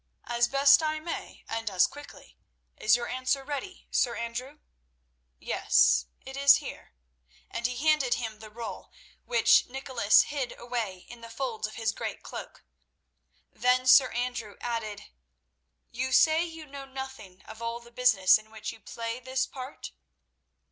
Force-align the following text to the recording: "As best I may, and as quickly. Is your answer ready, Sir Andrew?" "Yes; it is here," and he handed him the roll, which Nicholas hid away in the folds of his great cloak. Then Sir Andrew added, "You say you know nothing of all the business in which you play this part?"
"As 0.25 0.47
best 0.47 0.81
I 0.81 0.99
may, 0.99 1.45
and 1.47 1.69
as 1.69 1.85
quickly. 1.85 2.35
Is 2.75 2.95
your 2.95 3.05
answer 3.07 3.43
ready, 3.43 3.85
Sir 3.91 4.15
Andrew?" 4.15 4.57
"Yes; 5.37 6.07
it 6.25 6.35
is 6.35 6.55
here," 6.55 6.93
and 7.51 7.67
he 7.67 7.77
handed 7.87 8.15
him 8.15 8.39
the 8.39 8.49
roll, 8.49 8.91
which 9.25 9.67
Nicholas 9.67 10.23
hid 10.23 10.57
away 10.59 11.05
in 11.07 11.21
the 11.21 11.29
folds 11.29 11.67
of 11.67 11.75
his 11.75 11.91
great 11.91 12.23
cloak. 12.23 12.63
Then 13.51 13.85
Sir 13.85 14.11
Andrew 14.11 14.57
added, 14.59 15.03
"You 15.91 16.11
say 16.11 16.45
you 16.45 16.65
know 16.65 16.85
nothing 16.85 17.43
of 17.43 17.61
all 17.61 17.79
the 17.79 17.91
business 17.91 18.39
in 18.39 18.49
which 18.49 18.71
you 18.71 18.79
play 18.79 19.19
this 19.19 19.45
part?" 19.45 19.91